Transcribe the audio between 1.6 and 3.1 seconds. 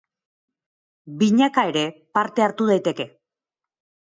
ere parte hartu daiteke.